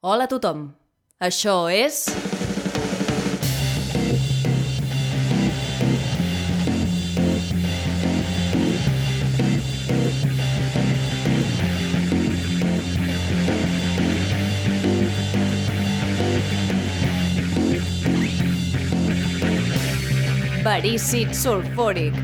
[0.00, 0.60] Hola a tothom.
[1.18, 2.04] Això és...
[20.62, 22.14] Verícid sulfúric.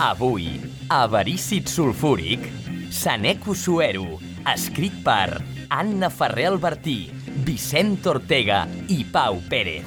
[0.00, 0.48] Avui,
[0.88, 2.48] a Verícid Sulfúric,
[2.88, 5.40] Saneco Suero, escrit per
[5.72, 7.10] Anna Ferrer Albertí,
[7.46, 9.86] Vicent Ortega i Pau Pérez.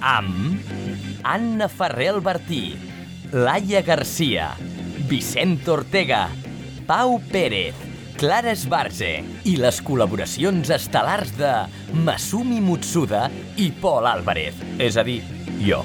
[0.00, 0.60] Amb
[1.26, 2.76] Anna Ferrer Albertí,
[3.32, 4.52] Laia Garcia,
[5.10, 6.26] Vicent Ortega,
[6.86, 7.74] Pau Pérez,
[8.16, 9.12] Clara Esbarze
[9.44, 11.52] i les col·laboracions estel·lars de
[12.06, 13.26] Masumi Mutsuda
[13.60, 15.20] i Pol Álvarez, és a dir,
[15.60, 15.84] jo.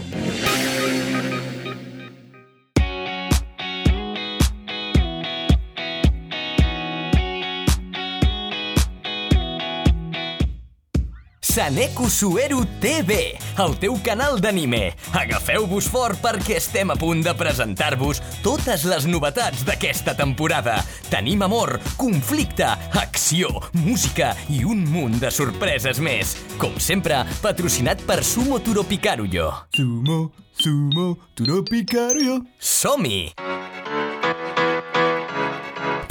[11.51, 14.93] Saneco Suero TV, el teu canal d'anime.
[15.19, 20.77] Agafeu-vos fort perquè estem a punt de presentar-vos totes les novetats d'aquesta temporada.
[21.11, 23.51] Tenim amor, conflicte, acció,
[23.83, 26.37] música i un munt de sorpreses més.
[26.55, 29.51] Com sempre, patrocinat per Sumo Turopikaruyo.
[29.75, 30.21] Sumo,
[30.55, 32.45] sumo, turopikario.
[32.63, 33.25] Som-hi!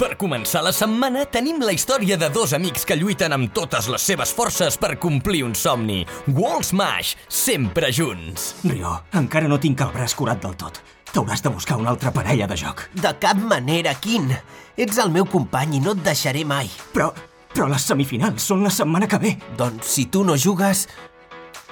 [0.01, 4.01] Per començar la setmana tenim la història de dos amics que lluiten amb totes les
[4.01, 5.99] seves forces per complir un somni.
[6.25, 8.47] Wall Smash, sempre junts.
[8.65, 10.79] Rio, encara no tinc el braç curat del tot.
[11.11, 12.81] T'hauràs de buscar una altra parella de joc.
[12.97, 14.25] De cap manera, Quin.
[14.73, 16.71] Ets el meu company i no et deixaré mai.
[16.95, 17.11] Però,
[17.53, 19.35] però les semifinals són la setmana que ve.
[19.59, 20.87] Doncs si tu no jugues,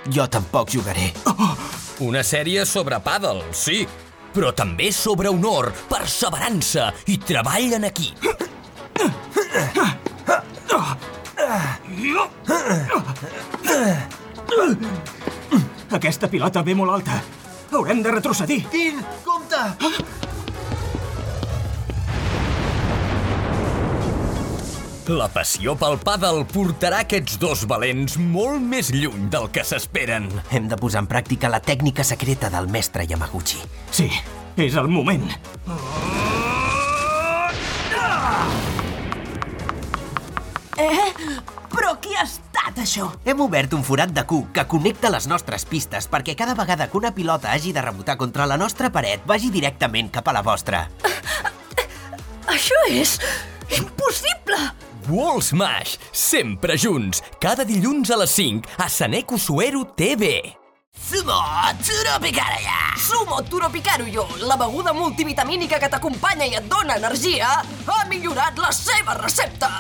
[0.05, 1.09] jo tampoc jugaré.
[2.05, 3.87] Una sèrie sobre pàdel, sí,
[4.33, 8.29] però també sobre honor, perseverança i treball en equip.
[15.89, 17.21] Aquesta pilota ve molt alta.
[17.71, 18.63] Haurem de retrocedir.
[18.71, 20.38] Quin, compte!
[25.09, 30.27] La passió pel pàdel portarà aquests dos valents molt més lluny del que s'esperen.
[30.53, 33.57] Hem de posar en pràctica la tècnica secreta del mestre Yamaguchi.
[33.89, 34.05] Sí,
[34.53, 35.25] és el moment.
[40.77, 41.09] Eh?
[41.73, 43.09] Però qui ha estat, això?
[43.25, 47.01] Hem obert un forat de Q que connecta les nostres pistes perquè cada vegada que
[47.01, 50.85] una pilota hagi de rebotar contra la nostra paret vagi directament cap a la vostra.
[52.45, 53.17] Això és
[53.73, 54.28] impossible!
[55.09, 60.55] Wall Smash, sempre junts, cada dilluns a les 5 a Saneco Suero TV.
[60.93, 61.41] Sumo
[61.81, 62.93] Turopikaria!
[62.97, 67.49] Sumo Turopikaruyo, la beguda multivitamínica que t'acompanya i et dona energia,
[67.87, 69.71] ha millorat la seva recepta!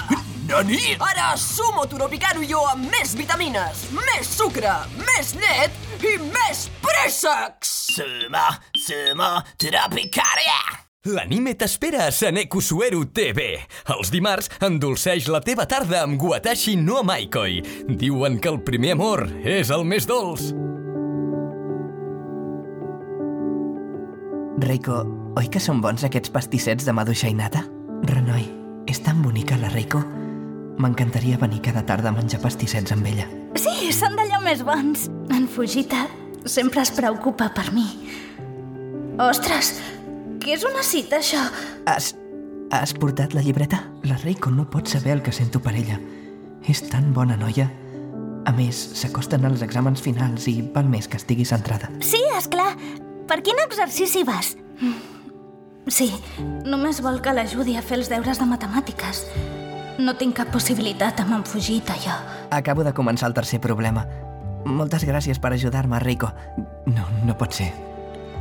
[0.49, 0.97] Nani?
[0.97, 7.77] Ara Sumo Turopikaruyo amb més vitamines, més sucre, més llet i més préssecs!
[7.93, 8.47] Sumo,
[8.81, 10.88] Sumo Turopikaria!
[11.07, 13.53] L'anime t'espera a Saneco Suero TV.
[13.93, 17.61] Els dimarts endolceix la teva tarda amb Guatashi no Maikoi.
[17.87, 20.49] Diuen que el primer amor és el més dolç.
[24.59, 24.97] Reiko,
[25.39, 27.61] oi que són bons aquests pastissets de maduixa i nata?
[28.09, 28.43] Renoi,
[28.91, 30.01] és tan bonica la Reiko.
[30.83, 33.29] M'encantaria venir cada tarda a menjar pastissets amb ella.
[33.55, 35.07] Sí, són d'allò més bons.
[35.31, 36.09] En Fujita
[36.43, 37.87] sempre es preocupa per mi.
[39.19, 39.77] Ostres,
[40.49, 41.43] què és una cita, això?
[41.85, 42.15] Has...
[42.73, 43.83] has portat la llibreta?
[44.09, 45.99] La Reiko no pot saber el que sento per ella.
[46.65, 47.67] És tan bona noia.
[48.49, 51.91] A més, s'acosten als exàmens finals i val més que estigui centrada.
[52.01, 52.71] Sí, és clar.
[53.29, 54.55] Per quin exercici vas?
[55.85, 56.07] Sí,
[56.65, 59.21] només vol que l'ajudi a fer els deures de matemàtiques.
[60.01, 62.15] No tinc cap possibilitat amb en Fujita, jo.
[62.49, 64.07] Acabo de començar el tercer problema.
[64.65, 66.33] Moltes gràcies per ajudar-me, Reiko.
[66.89, 67.69] No, no pot ser.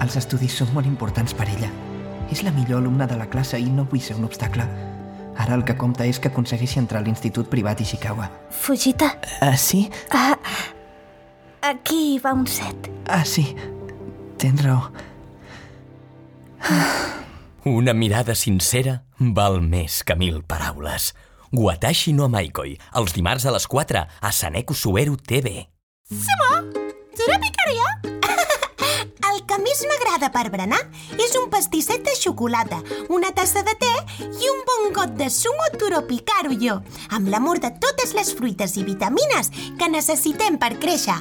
[0.00, 1.68] Els estudis són molt importants per ella.
[2.30, 4.64] És la millor alumna de la classe i no vull ser un obstacle.
[5.38, 8.28] Ara el que compta és que aconsegueixi entrar a l'institut privat Ishikawa.
[8.50, 9.88] Fujita, Ah, sí?
[10.10, 10.36] ah,
[11.62, 12.90] aquí va un set.
[13.06, 13.54] Ah, sí.
[14.38, 14.90] Tens raó.
[17.64, 21.12] Una mirada sincera val més que mil paraules.
[21.52, 25.68] Guatashi no Maikoi, els dimarts a les 4 a Saneco Suero TV.
[26.08, 27.88] Turopikaria?
[28.04, 28.42] El
[29.58, 30.78] que més m'agrada per berenar
[31.18, 32.78] és un pastisset de xocolata,
[33.10, 33.90] una tassa de te
[34.22, 36.78] i un bon got de sumo turopikaruyo,
[37.10, 41.18] amb l'amor de totes les fruites i vitamines que necessitem per créixer.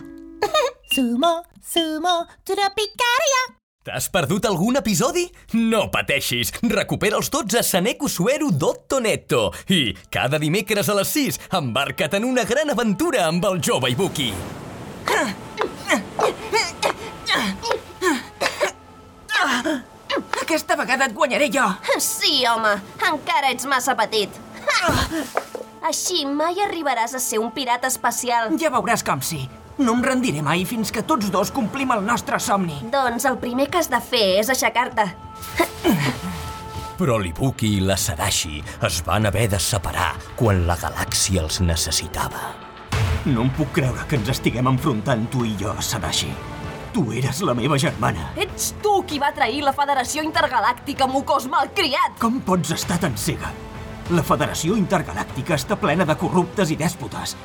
[0.93, 3.43] sumo, sumo, turopikaria.
[3.87, 5.23] T'has perdut algun episodi?
[5.55, 9.81] No pateixis, recupera'ls tots a sanecosuero.netto i
[10.11, 14.33] cada dimecres a les 6 embarca't en una gran aventura amb el jove Ibuki.
[20.47, 21.63] Aquesta vegada et guanyaré jo.
[21.99, 22.69] Sí, home,
[23.03, 24.31] encara ets massa petit.
[25.83, 28.53] Així mai arribaràs a ser un pirata espacial.
[28.61, 29.41] Ja veuràs com sí.
[29.75, 32.79] No em rendiré mai fins que tots dos complim el nostre somni.
[32.95, 35.09] Doncs el primer que has de fer és aixecar-te.
[36.97, 42.53] Però l'Ibuki i la Sadashi es van haver de separar quan la galàxia els necessitava.
[43.27, 46.31] No em puc creure que ens estiguem enfrontant tu i jo, Sadashi.
[46.97, 48.31] Tu eres la meva germana.
[48.41, 52.15] Ets tu qui va trair la Federació Intergalàctica, mocós malcriat!
[52.17, 53.51] Com pots estar tan cega?
[54.17, 57.35] La Federació Intergalàctica està plena de corruptes i dèspotes.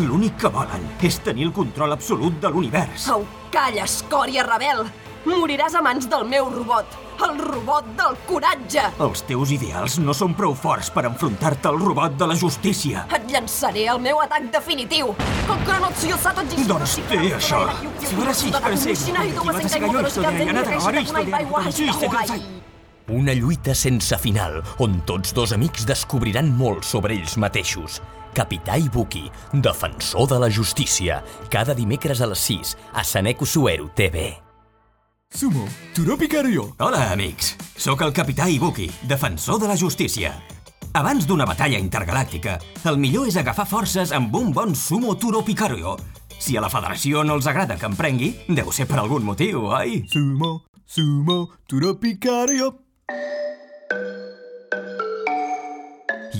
[0.00, 3.10] L'únic que volen és tenir el control absolut de l'univers.
[3.12, 4.86] Au, calla, escòria rebel!
[5.26, 6.92] Moriràs a mans del meu robot,
[7.26, 8.84] el robot del coratge!
[9.02, 13.02] Els teus ideals no són prou forts per enfrontar-te al robot de la justícia.
[13.16, 15.10] Et llançaré el meu atac definitiu!
[16.70, 17.64] Doncs té això.
[23.16, 28.00] Una lluita sense final, on tots dos amics descobriran molt sobre ells mateixos.
[28.36, 34.45] Capità Ibuki, defensor de la justícia, cada dimecres a les 6 a Saneco Suero TV.
[35.30, 36.74] Sumo, Turopikaru yo.
[36.78, 37.56] Hola, amics.
[37.76, 40.32] Sóc el capità Ibuki, defensor de la justícia.
[40.94, 42.56] Abans d'una batalla intergalàctica,
[42.88, 45.96] el millor és agafar forces amb un bon sumo Turo Picario.
[46.38, 49.66] Si a la federació no els agrada que em prengui, deu ser per algun motiu,
[49.76, 50.04] oi?
[50.08, 52.72] Sumo, sumo, Turopikaru yo.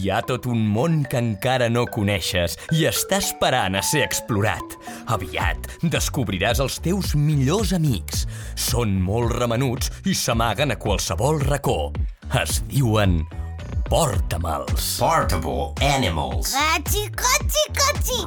[0.07, 4.77] Hi ha tot un món que encara no coneixes i està esperant a ser explorat.
[5.11, 8.23] Aviat descobriràs els teus millors amics.
[8.55, 11.91] Són molt remenuts i s'amaguen a qualsevol racó.
[12.39, 13.19] Es diuen
[13.89, 14.99] Portamals.
[14.99, 16.53] Portable animals.
[16.53, 18.19] Cachi, cachi, cachi!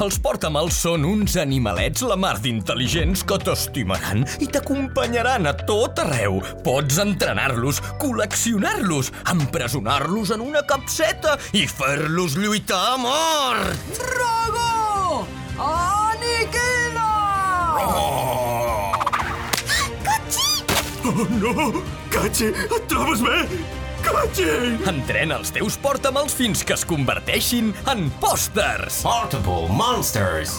[0.00, 6.40] Els portamals són uns animalets la mar d'intel·ligents que t'estimaran i t'acompanyaran a tot arreu.
[6.64, 13.92] Pots entrenar-los, col·leccionar-los, empresonar-los en una capseta i fer-los lluitar a mort.
[13.98, 15.26] Drago!
[15.68, 17.12] Aniquila!
[21.04, 21.84] Oh no!
[22.10, 23.79] Kachi, et trobes bé?
[24.10, 24.50] Kachi!
[24.90, 29.00] Entrena els teus portamals fins que es converteixin en pòsters.
[29.06, 30.58] Portable monsters.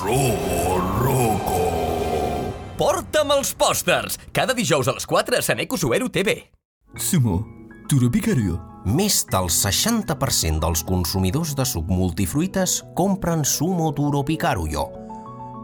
[2.81, 4.17] Porta'm els pòsters!
[4.33, 6.39] Cada dijous a les 4 a Saneko Suero TV.
[6.97, 7.41] Sumo,
[7.91, 8.59] Turopikaru yo.
[8.81, 14.87] Més del 60% dels consumidors de suc multifruites compren Sumo Turo Picaruyo,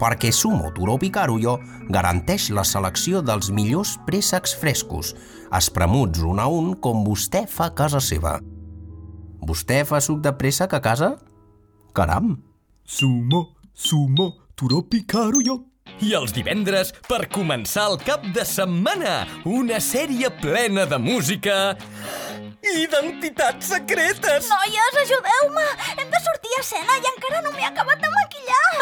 [0.02, 1.58] perquè Sumo Turo Picaruyo
[1.94, 5.14] garanteix la selecció dels millors préssecs frescos,
[5.54, 8.38] espremuts un a un com vostè fa a casa seva.
[9.48, 11.16] Vostè fa suc de préssec a casa?
[11.96, 12.36] Caram!
[12.84, 15.58] Sumo, sumo, Turopikaru yo.
[16.04, 21.78] I els divendres, per començar el cap de setmana, una sèrie plena de música
[22.62, 24.50] i identitats secretes.
[24.52, 25.68] Noies, ajudeu-me!
[25.96, 28.27] Hem de sortir a escena i encara no m'he acabat de maquillar!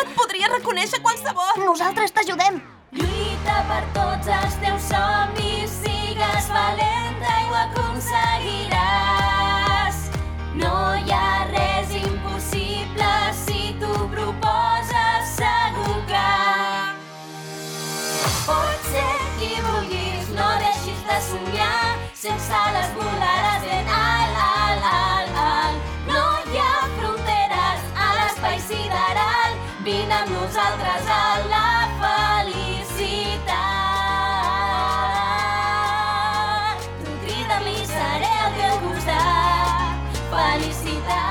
[0.01, 1.53] Et podria reconèixer qualsevol!
[1.63, 2.55] Nosaltres t'ajudem.
[2.99, 9.97] Lluita per tots els teus somnis, sigues valenta i ho aconseguiràs.
[10.59, 13.11] No hi ha res impossible
[13.43, 16.31] si tu proposes segur que
[18.47, 21.89] pots ser qui vulguis, no deixis de somiar,
[22.25, 24.04] sense les volaràs ben alt,
[30.15, 31.69] amb nosaltres a la
[32.01, 33.55] felicitat.
[37.01, 41.25] Tu crida'm i seré al teu costat, felicitat.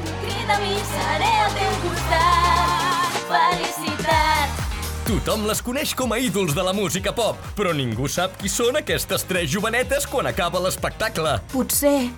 [0.00, 4.48] Tu crida'm i seré al teu costat, felicitat.
[5.04, 8.74] Tothom les coneix com a ídols de la música pop, però ningú sap qui són
[8.82, 11.38] aquestes tres jovenetes quan acaba l'espectacle.
[11.54, 12.10] Potser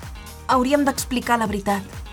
[0.48, 2.05] hauríem d'explicar la veritat.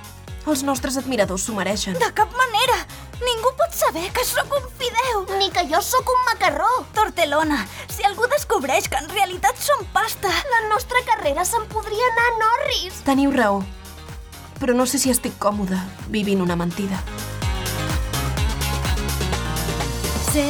[0.43, 1.95] Els nostres admiradors s'ho mereixen.
[1.99, 2.75] De cap manera!
[3.23, 5.21] Ningú pot saber que sóc un fideu!
[5.39, 6.67] Ni que jo sóc un macarró.
[6.97, 10.31] Tortelona, si algú descobreix que en realitat som pasta...
[10.51, 12.99] La nostra carrera se'n podria anar a Norris.
[13.07, 13.63] Teniu raó.
[14.59, 15.79] Però no sé si estic còmode
[16.11, 16.99] vivint una mentida.
[20.33, 20.45] Sé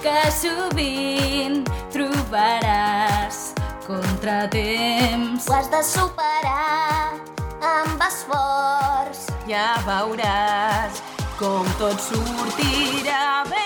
[0.00, 1.62] que sovint
[1.92, 3.52] trobaràs
[3.86, 5.50] contratemps.
[5.50, 9.26] Ho has de superar amb esforç.
[9.46, 11.00] Ja veuràs
[11.38, 13.65] com tot sortirà bé.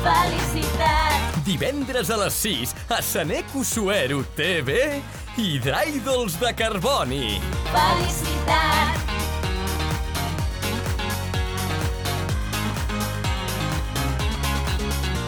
[0.00, 1.44] Felicitat.
[1.44, 5.02] Divendres a les 6 a Saneco Suero TV
[5.36, 7.40] Hidràidols de carboni.
[7.70, 8.96] Felicitat.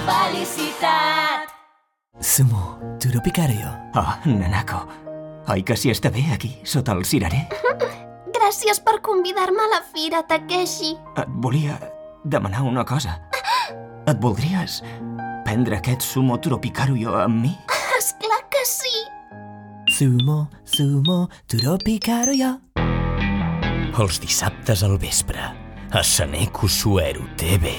[0.07, 1.52] Felicitat.
[2.21, 3.69] Sumo, Turopicario.
[3.95, 4.83] Oh, Nanako.
[5.52, 7.45] Oi que s'hi està bé aquí, sota el cirerer?
[8.35, 10.97] Gràcies per convidar-me a la fira, Takeshi.
[11.19, 11.79] Et volia
[12.25, 13.21] demanar una cosa.
[14.11, 14.80] Et voldries
[15.47, 17.52] prendre aquest sumo tropicaruyo amb mi?
[18.00, 18.94] Esclar que sí.
[19.92, 22.56] Sumo, sumo, Turopicario.
[24.02, 25.44] Els dissabtes al vespre,
[25.92, 27.76] a Saneco Suero TV,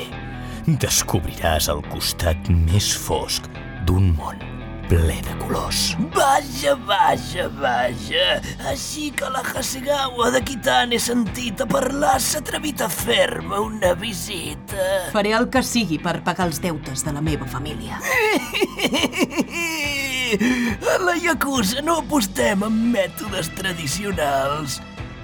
[0.80, 3.50] descobriràs el costat més fosc
[3.88, 4.53] d'un món
[4.90, 5.96] ple de colors.
[6.14, 8.42] Vaja, vaja, vaja.
[8.70, 13.60] Així que la Hasegawa de qui tant he sentit a parlar s'ha atrevit a fer-me
[13.64, 14.88] una visita.
[15.14, 18.00] Faré el que sigui per pagar els deutes de la meva família.
[20.94, 24.80] A la Yakuza no apostem amb mètodes tradicionals.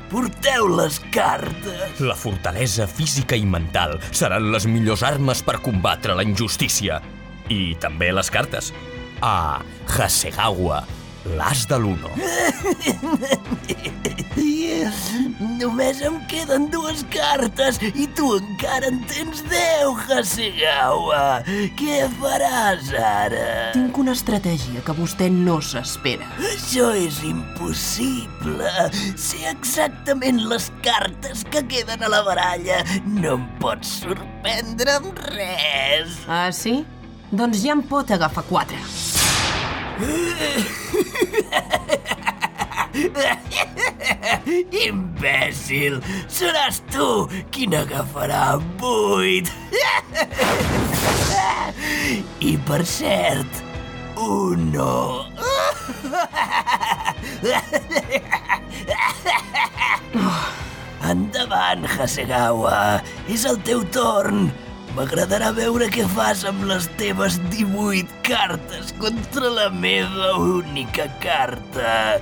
[0.09, 1.99] Porteu les cartes.
[2.01, 6.97] La fortalesa física i mental seran les millors armes per combatre la injustícia.
[7.49, 8.73] I també les cartes.
[9.21, 10.85] A Hasegawa,
[11.35, 12.09] l'as de l'Uno.
[15.59, 21.41] Només em queden dues cartes i tu encara en tens deu, Hasegawa.
[21.79, 23.71] Què faràs ara?
[23.75, 26.29] Tinc una estratègia que vostè no s'espera.
[26.53, 28.71] Això és impossible.
[29.19, 32.79] Sé exactament les cartes que queden a la baralla.
[33.03, 36.21] No em pots sorprendre amb res.
[36.31, 36.85] Ah, sí?
[37.31, 38.77] Doncs ja em pot agafar quatre.
[44.89, 45.99] Imbècil!
[46.31, 49.51] Seràs tu qui n'agafarà vuit!
[52.41, 53.61] I per cert,
[54.17, 55.27] un no.
[61.09, 63.03] Endavant, Hasegawa.
[63.29, 64.49] És el teu torn.
[64.99, 72.17] M'agradarà veure què fas amb les teves 18 cartes contra la meva única carta.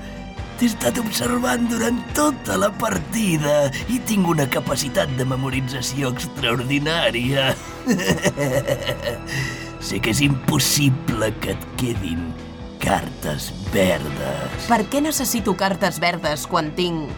[0.59, 3.55] T'he estat observant durant tota la partida
[3.89, 7.47] i tinc una capacitat de memorització extraordinària.
[9.89, 12.29] sé que és impossible que et quedin
[12.77, 14.69] cartes verdes.
[14.69, 17.09] Per què necessito cartes verdes quan tinc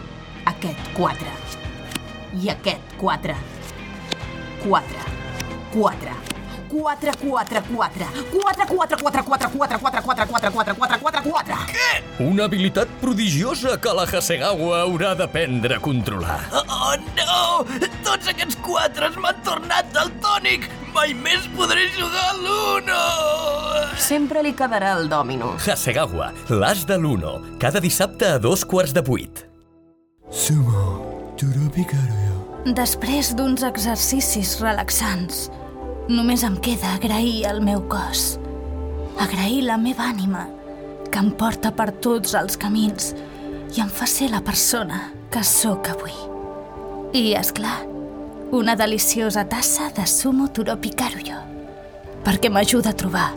[0.56, 1.38] aquest 4?
[2.40, 3.42] I aquest 4?
[4.64, 5.19] 4.
[5.72, 6.18] 4.
[6.70, 8.06] 4, 4, 4.
[8.32, 11.56] 4, 4, 4, 4, 4, 4, 4, 4, 4, 4, 4, 4.
[11.70, 11.88] Què?
[12.22, 16.38] Una habilitat prodigiosa que la Hasegawa haurà d'aprendre a controlar.
[16.52, 17.88] Oh, oh, no!
[18.06, 20.68] Tots aquests quatres m'han tornat daltònic!
[20.94, 23.02] Mai més podré jugar a l'Uno!
[24.00, 25.54] Sempre li quedarà el dòmino.
[25.58, 29.46] Hasegawa, l'as de l'Uno, cada dissabte a dos quarts de vuit.
[30.30, 32.38] Sumo, Turopicario.
[32.76, 35.46] Després d'uns exercicis relaxants,
[36.10, 38.38] només em queda agrair el meu cos.
[39.20, 40.46] Agrair la meva ànima,
[41.10, 43.12] que em porta per tots els camins
[43.76, 46.14] i em fa ser la persona que sóc avui.
[47.14, 47.78] I, és clar,
[48.54, 51.38] una deliciosa tassa de sumo turopicaruyo,
[52.26, 53.28] perquè m'ajuda a trobar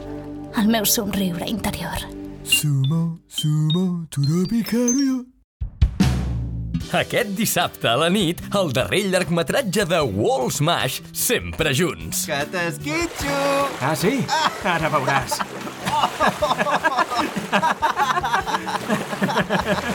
[0.57, 2.09] el meu somriure interior.
[2.43, 5.32] Sumo, sumo, Turopicario.
[6.93, 12.27] Aquest dissabte a la nit, el darrer llargmetratge de Wall Smash, sempre junts.
[12.29, 13.39] Que t'esquitxo!
[13.81, 14.19] Ah, sí?
[14.75, 15.41] Ara veuràs.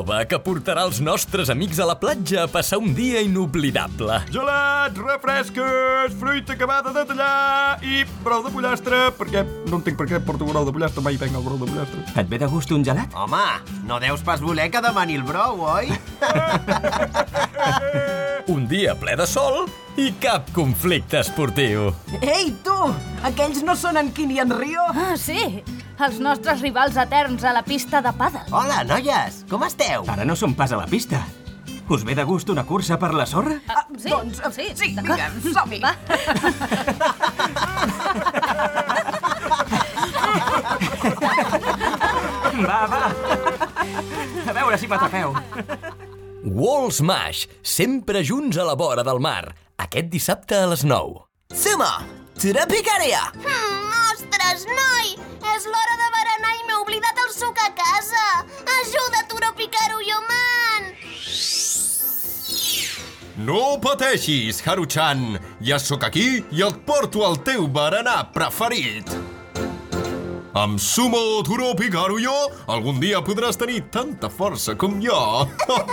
[0.00, 4.14] Una ova que portarà els nostres amics a la platja a passar un dia inoblidable.
[4.32, 10.22] Gelats, refresques, fruita acabada de tallar i brou de pollastre, perquè no entenc per què
[10.24, 12.00] porto brou de pollastre, mai venc el brou de pollastre.
[12.16, 13.12] Et ve de gust un gelat?
[13.12, 13.44] Home,
[13.84, 15.92] no deus pas voler que demani el brou, oi?
[18.50, 19.68] Un dia ple de sol
[20.00, 21.92] i cap conflicte esportiu.
[22.22, 22.88] Ei, tu!
[23.28, 24.88] Aquells no són en Quini i en Rio?
[24.96, 25.60] Ah, sí!
[26.00, 28.46] Els nostres rivals eterns a la pista de pàdel.
[28.56, 29.42] Hola, noies!
[29.50, 30.06] Com esteu?
[30.08, 31.20] Ara no som pas a la pista.
[31.90, 33.56] Us ve de gust una cursa per la sorra?
[33.68, 35.18] Ah, sí, doncs, sí, sí, d'acord.
[35.18, 35.80] vinga, som-hi.
[35.82, 35.92] Va.
[42.60, 43.02] Va, va.
[44.46, 45.34] A veure si m'atrapeu.
[46.44, 49.52] Wall Smash, sempre junts a la vora del mar.
[49.80, 51.24] Aquest dissabte a les 9.
[51.56, 51.90] Sumo,
[52.40, 53.22] Turopicario.
[53.42, 53.89] Mm,
[54.50, 55.14] Ostres, noi!
[55.54, 58.22] És l'hora de berenar i m'he oblidat el suc a casa!
[58.80, 60.88] Ajuda, Turo Picaro i Oman!
[63.46, 65.38] No pateixis, Haru-chan!
[65.62, 69.14] Ja sóc aquí i et porto el teu berenar preferit!
[70.58, 72.34] Amb sumo, turó, picaro jo,
[72.66, 75.46] algun dia podràs tenir tanta força com jo.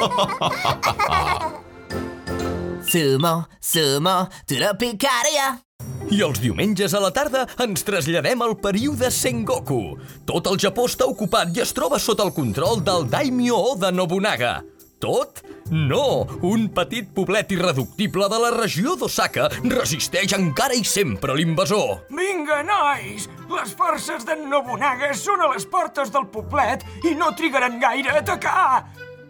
[2.90, 4.18] sumo, sumo,
[4.50, 5.67] turó, picaro.
[6.08, 9.98] I els diumenges a la tarda ens traslladem al període Sengoku.
[10.30, 14.62] Tot el Japó està ocupat i es troba sota el control del Daimyo Oda Nobunaga.
[15.04, 15.44] Tot?
[15.70, 16.24] No!
[16.48, 22.08] Un petit poblet irreductible de la regió d'Osaka resisteix encara i sempre l'invasor.
[22.08, 23.28] Vinga, nois!
[23.52, 28.22] Les forces d'en Nobunaga són a les portes del poblet i no trigaran gaire a
[28.24, 28.86] atacar!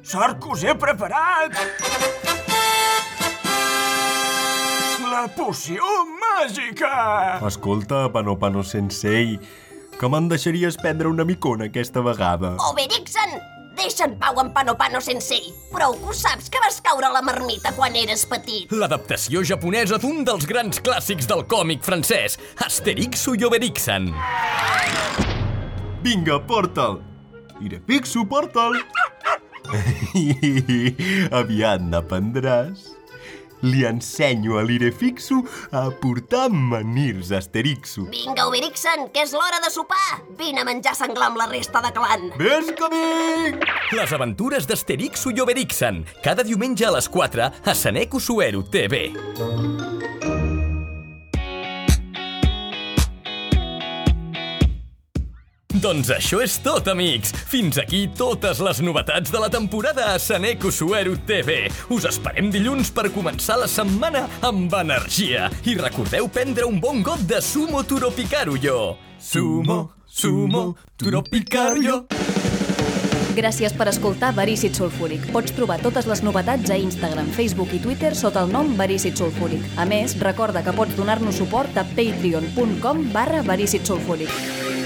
[0.05, 2.46] Sort que us he preparat!
[5.17, 5.81] La poció
[6.21, 7.39] màgica!
[7.47, 9.31] Escolta, Pano Pano Sensei,
[9.97, 12.51] que me'n deixaries prendre una micona aquesta vegada?
[12.67, 13.33] Oberixen!
[13.79, 15.47] Deixa en pau en Pano Pano Sensei.
[15.71, 18.69] Prou que ho saps que vas caure a la marmita quan eres petit.
[18.69, 24.11] L'adaptació japonesa d'un dels grans clàssics del còmic francès, Asterix i Obelixen.
[26.05, 27.01] Vinga, porta'l.
[27.65, 28.77] Irepixo, porta'l.
[31.41, 32.96] Aviat n'aprendràs.
[33.65, 38.05] Li ensenyo a l'Irefixo a portar manirs Asterixo.
[38.11, 40.21] Vinga, Oberixen, que és l'hora de sopar.
[40.37, 42.29] Vine a menjar senglar amb la resta de clan.
[42.37, 43.67] Ves que vinc!
[43.97, 49.07] Les aventures d'Asterix i Obelixen, cada diumenge a les 4 a Saneco Suero TV.
[55.77, 57.33] Doncs això és tot, amics.
[57.51, 61.67] Fins aquí totes les novetats de la temporada a Saneco Suero TV.
[61.93, 65.51] Us esperem dilluns per començar la setmana amb energia.
[65.69, 68.95] I recordeu prendre un bon got de Sumo Turopicaruyo.
[69.19, 70.63] Sumo, Sumo
[70.97, 72.07] Turopicaruyo.
[73.37, 75.27] Gràcies per escoltar Verícid Sulfúric.
[75.29, 79.61] Pots trobar totes les novetats a Instagram, Facebook i Twitter sota el nom Verícid Sulfúric.
[79.77, 84.76] A més, recorda que pots donar-nos suport a patreon.com barra Verícid Sulfúric.